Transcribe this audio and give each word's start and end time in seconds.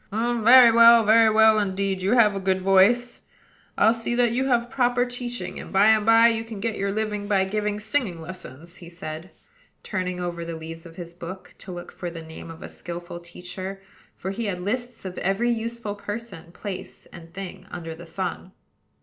"Very 0.11 0.71
well, 0.71 1.03
very 1.05 1.29
well, 1.29 1.59
indeed: 1.59 2.01
you 2.01 2.13
have 2.13 2.33
a 2.33 2.39
good 2.39 2.59
voice. 2.59 3.21
I'll 3.77 3.93
see 3.93 4.15
that 4.15 4.31
you 4.31 4.47
have 4.47 4.67
proper 4.71 5.05
teaching; 5.05 5.59
and, 5.59 5.71
by 5.71 5.89
and 5.89 6.07
by, 6.07 6.29
you 6.29 6.43
can 6.43 6.59
get 6.59 6.75
your 6.75 6.91
living 6.91 7.27
by 7.27 7.43
giving 7.45 7.79
singing 7.79 8.19
lessons," 8.19 8.77
he 8.77 8.89
said, 8.89 9.29
turning 9.83 10.19
over 10.19 10.43
the 10.43 10.55
leaves 10.57 10.87
of 10.87 10.95
his 10.95 11.13
book, 11.13 11.53
to 11.59 11.71
look 11.71 11.91
for 11.91 12.09
the 12.09 12.23
name 12.23 12.49
of 12.49 12.63
a 12.63 12.67
skilful 12.67 13.19
teacher; 13.19 13.79
for 14.17 14.31
he 14.31 14.45
had 14.45 14.59
lists 14.61 15.05
of 15.05 15.19
every 15.19 15.51
useful 15.51 15.93
person, 15.93 16.51
place, 16.51 17.05
and 17.13 17.31
thing 17.31 17.67
under 17.69 17.93
the 17.93 18.07
sun. 18.07 18.53